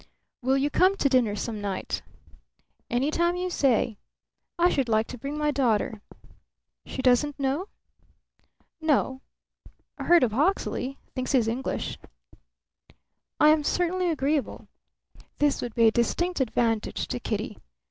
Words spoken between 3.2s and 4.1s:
you say.